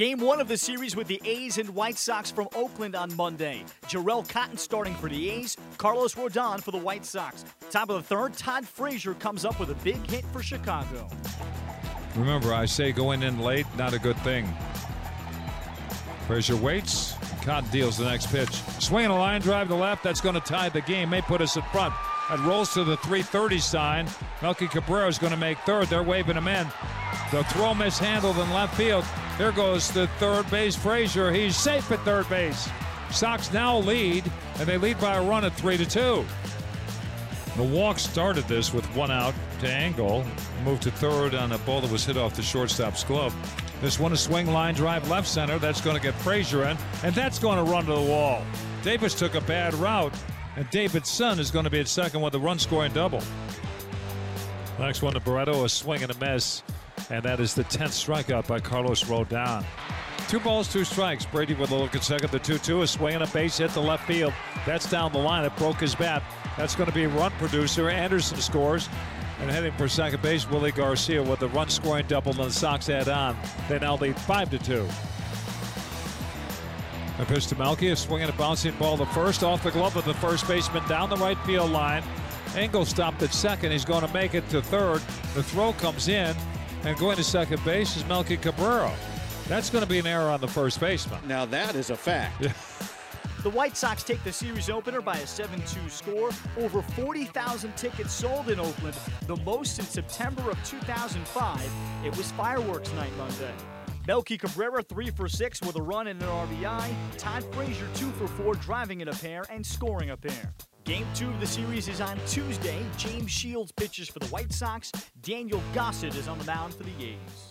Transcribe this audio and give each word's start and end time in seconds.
Game 0.00 0.20
one 0.20 0.40
of 0.40 0.48
the 0.48 0.56
series 0.56 0.96
with 0.96 1.08
the 1.08 1.20
A's 1.26 1.58
and 1.58 1.68
White 1.74 1.98
Sox 1.98 2.30
from 2.30 2.48
Oakland 2.54 2.96
on 2.96 3.14
Monday. 3.16 3.62
Jharel 3.82 4.26
Cotton 4.26 4.56
starting 4.56 4.94
for 4.94 5.10
the 5.10 5.28
A's, 5.28 5.58
Carlos 5.76 6.14
Rodon 6.14 6.62
for 6.62 6.70
the 6.70 6.78
White 6.78 7.04
Sox. 7.04 7.44
Top 7.70 7.90
of 7.90 7.96
the 7.96 8.02
third, 8.02 8.32
Todd 8.32 8.66
Frazier 8.66 9.12
comes 9.12 9.44
up 9.44 9.60
with 9.60 9.68
a 9.68 9.74
big 9.84 9.98
hit 10.10 10.24
for 10.32 10.42
Chicago. 10.42 11.06
Remember, 12.16 12.54
I 12.54 12.64
say 12.64 12.92
going 12.92 13.22
in 13.22 13.40
late, 13.40 13.66
not 13.76 13.92
a 13.92 13.98
good 13.98 14.16
thing. 14.20 14.48
Frazier 16.26 16.56
waits. 16.56 17.12
Cotton 17.42 17.68
deals 17.68 17.98
the 17.98 18.06
next 18.06 18.28
pitch. 18.28 18.54
Swinging 18.78 19.10
a 19.10 19.18
line 19.18 19.42
drive 19.42 19.68
to 19.68 19.74
left. 19.74 20.02
That's 20.02 20.22
going 20.22 20.34
to 20.34 20.40
tie 20.40 20.70
the 20.70 20.80
game. 20.80 21.10
May 21.10 21.20
put 21.20 21.42
us 21.42 21.56
in 21.56 21.62
front. 21.72 21.92
That 22.30 22.38
rolls 22.38 22.72
to 22.72 22.84
the 22.84 22.96
330 22.98 23.58
sign. 23.58 24.08
Melky 24.40 24.66
Cabrera 24.66 25.08
is 25.08 25.18
going 25.18 25.32
to 25.32 25.38
make 25.38 25.58
third. 25.66 25.88
They're 25.88 26.02
waving 26.02 26.36
him 26.36 26.48
in. 26.48 26.66
The 27.32 27.44
throw 27.44 27.74
mishandled 27.74 28.38
in 28.38 28.50
left 28.54 28.74
field. 28.78 29.04
There 29.40 29.52
goes 29.52 29.90
the 29.90 30.06
third 30.18 30.50
base 30.50 30.76
Frazier. 30.76 31.32
He's 31.32 31.56
safe 31.56 31.90
at 31.90 32.00
third 32.00 32.28
base. 32.28 32.68
Sox 33.10 33.50
now 33.54 33.78
lead, 33.78 34.30
and 34.58 34.68
they 34.68 34.76
lead 34.76 35.00
by 35.00 35.16
a 35.16 35.22
run 35.22 35.46
at 35.46 35.54
3 35.54 35.78
to 35.78 35.86
2. 35.86 36.26
The 37.56 37.62
walk 37.62 37.98
started 37.98 38.44
this 38.48 38.74
with 38.74 38.84
one 38.94 39.10
out 39.10 39.32
to 39.60 39.66
Engel. 39.66 40.26
Moved 40.62 40.82
to 40.82 40.90
third 40.90 41.34
on 41.34 41.52
a 41.52 41.58
ball 41.60 41.80
that 41.80 41.90
was 41.90 42.04
hit 42.04 42.18
off 42.18 42.36
the 42.36 42.42
shortstop's 42.42 43.02
glove. 43.02 43.34
This 43.80 43.98
one, 43.98 44.12
a 44.12 44.16
swing 44.18 44.52
line 44.52 44.74
drive 44.74 45.08
left 45.08 45.26
center. 45.26 45.58
That's 45.58 45.80
going 45.80 45.96
to 45.96 46.02
get 46.02 46.14
Frazier 46.16 46.64
in, 46.64 46.76
and 47.02 47.14
that's 47.14 47.38
going 47.38 47.64
to 47.64 47.72
run 47.72 47.86
to 47.86 47.94
the 47.94 48.02
wall. 48.02 48.42
Davis 48.82 49.14
took 49.14 49.36
a 49.36 49.40
bad 49.40 49.72
route, 49.72 50.12
and 50.56 50.68
Davidson 50.68 51.38
is 51.38 51.50
going 51.50 51.64
to 51.64 51.70
be 51.70 51.80
at 51.80 51.88
second 51.88 52.20
with 52.20 52.34
a 52.34 52.38
run 52.38 52.58
scoring 52.58 52.92
double. 52.92 53.22
Next 54.78 55.00
one 55.00 55.14
to 55.14 55.20
Barreto, 55.20 55.64
a 55.64 55.68
swing 55.70 56.02
and 56.02 56.12
a 56.12 56.18
miss, 56.18 56.62
and 57.10 57.22
that 57.24 57.40
is 57.40 57.54
the 57.54 57.64
10th 57.64 57.90
strikeout 57.90 58.46
by 58.46 58.60
Carlos 58.60 59.04
Rodon. 59.04 59.64
Two 60.28 60.38
balls, 60.38 60.72
two 60.72 60.84
strikes. 60.84 61.26
Brady 61.26 61.54
with 61.54 61.72
a 61.72 61.74
look 61.74 61.96
at 61.96 62.04
second. 62.04 62.30
The 62.30 62.38
2 62.38 62.58
2, 62.58 62.82
is 62.82 62.90
swinging 62.90 63.22
a 63.22 63.26
base 63.26 63.58
hit 63.58 63.72
to 63.72 63.80
left 63.80 64.06
field. 64.06 64.32
That's 64.64 64.88
down 64.88 65.12
the 65.12 65.18
line. 65.18 65.44
It 65.44 65.56
broke 65.56 65.80
his 65.80 65.94
bat. 65.94 66.22
That's 66.56 66.76
going 66.76 66.88
to 66.88 66.94
be 66.94 67.06
run 67.06 67.32
producer. 67.32 67.90
Anderson 67.90 68.38
scores. 68.38 68.88
And 69.40 69.50
heading 69.50 69.72
for 69.72 69.88
second 69.88 70.22
base, 70.22 70.48
Willy 70.48 70.70
Garcia 70.70 71.22
with 71.22 71.40
the 71.40 71.48
run 71.48 71.68
scoring 71.68 72.06
double, 72.06 72.30
and 72.32 72.40
the 72.40 72.50
Sox 72.50 72.88
add 72.88 73.08
on. 73.08 73.36
They 73.68 73.78
now 73.78 73.96
lead 73.96 74.16
5 74.16 74.50
to 74.50 74.58
2. 74.58 74.88
A 77.18 77.24
pitch 77.24 77.46
to 77.48 77.56
Melky, 77.56 77.88
a 77.88 77.96
swing 77.96 78.22
and 78.22 78.30
a 78.30 78.36
bouncing 78.36 78.74
ball 78.76 78.96
to 78.98 79.06
first, 79.06 79.42
off 79.42 79.62
the 79.62 79.70
glove 79.70 79.96
of 79.96 80.04
the 80.04 80.14
first 80.14 80.46
baseman, 80.46 80.86
down 80.88 81.10
the 81.10 81.16
right 81.16 81.38
field 81.38 81.70
line. 81.70 82.02
Engel 82.54 82.84
stopped 82.84 83.22
at 83.22 83.32
second. 83.32 83.72
He's 83.72 83.84
going 83.84 84.06
to 84.06 84.12
make 84.12 84.34
it 84.34 84.48
to 84.50 84.62
third. 84.62 85.00
The 85.34 85.42
throw 85.42 85.72
comes 85.74 86.08
in, 86.08 86.36
and 86.84 86.96
going 86.98 87.16
to 87.16 87.24
second 87.24 87.64
base 87.64 87.96
is 87.96 88.04
Melky 88.06 88.36
Cabrera. 88.36 88.92
That's 89.48 89.70
going 89.70 89.82
to 89.82 89.88
be 89.88 89.98
an 89.98 90.06
error 90.06 90.30
on 90.30 90.40
the 90.40 90.48
first 90.48 90.80
baseman. 90.80 91.18
Now 91.26 91.44
that 91.46 91.74
is 91.74 91.90
a 91.90 91.96
fact. 91.96 92.46
The 93.42 93.48
White 93.48 93.74
Sox 93.74 94.02
take 94.02 94.22
the 94.22 94.32
series 94.32 94.68
opener 94.68 95.00
by 95.00 95.16
a 95.16 95.26
7 95.26 95.62
2 95.62 95.88
score. 95.88 96.28
Over 96.58 96.82
40,000 96.82 97.74
tickets 97.74 98.12
sold 98.12 98.50
in 98.50 98.60
Oakland, 98.60 98.94
the 99.26 99.36
most 99.36 99.76
since 99.76 99.88
September 99.88 100.50
of 100.50 100.62
2005. 100.62 101.72
It 102.04 102.14
was 102.18 102.30
fireworks 102.32 102.92
night 102.92 103.16
Monday. 103.16 103.54
Melky 104.06 104.36
Cabrera 104.36 104.82
3 104.82 105.10
for 105.12 105.26
6 105.26 105.62
with 105.62 105.76
a 105.76 105.82
run 105.82 106.08
and 106.08 106.22
an 106.22 106.28
RBI. 106.28 106.92
Todd 107.16 107.42
Frazier 107.54 107.88
2 107.94 108.10
for 108.10 108.26
4 108.26 108.54
driving 108.56 109.00
in 109.00 109.08
a 109.08 109.14
pair 109.14 109.44
and 109.48 109.64
scoring 109.64 110.10
a 110.10 110.18
pair. 110.18 110.52
Game 110.84 111.06
2 111.14 111.28
of 111.28 111.40
the 111.40 111.46
series 111.46 111.88
is 111.88 112.00
on 112.00 112.18
Tuesday. 112.26 112.82
James 112.96 113.30
Shields 113.30 113.70
pitches 113.70 114.08
for 114.08 114.18
the 114.18 114.26
White 114.26 114.52
Sox. 114.52 114.90
Daniel 115.20 115.62
Gossett 115.74 116.14
is 116.16 116.26
on 116.26 116.38
the 116.38 116.44
mound 116.44 116.74
for 116.74 116.84
the 116.84 117.04
A's. 117.04 117.49